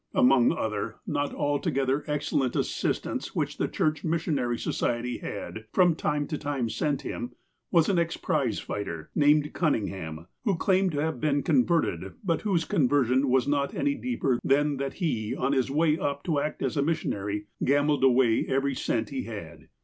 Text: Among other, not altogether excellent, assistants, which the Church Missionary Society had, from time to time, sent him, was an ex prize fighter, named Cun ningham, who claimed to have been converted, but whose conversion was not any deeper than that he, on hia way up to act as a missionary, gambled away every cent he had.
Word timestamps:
Among 0.15 0.51
other, 0.51 0.95
not 1.05 1.31
altogether 1.31 2.03
excellent, 2.07 2.55
assistants, 2.55 3.35
which 3.35 3.57
the 3.59 3.67
Church 3.67 4.03
Missionary 4.03 4.57
Society 4.57 5.19
had, 5.19 5.65
from 5.73 5.93
time 5.93 6.25
to 6.29 6.39
time, 6.39 6.69
sent 6.69 7.03
him, 7.03 7.33
was 7.69 7.87
an 7.87 7.99
ex 7.99 8.17
prize 8.17 8.57
fighter, 8.57 9.11
named 9.13 9.53
Cun 9.53 9.73
ningham, 9.75 10.25
who 10.43 10.55
claimed 10.55 10.91
to 10.93 11.03
have 11.03 11.21
been 11.21 11.43
converted, 11.43 12.13
but 12.23 12.41
whose 12.41 12.65
conversion 12.65 13.29
was 13.29 13.47
not 13.47 13.75
any 13.75 13.93
deeper 13.93 14.39
than 14.43 14.77
that 14.77 14.93
he, 14.95 15.35
on 15.35 15.53
hia 15.53 15.71
way 15.71 15.99
up 15.99 16.23
to 16.23 16.39
act 16.39 16.63
as 16.63 16.75
a 16.75 16.81
missionary, 16.81 17.45
gambled 17.63 18.03
away 18.03 18.43
every 18.49 18.73
cent 18.73 19.09
he 19.11 19.25
had. 19.25 19.67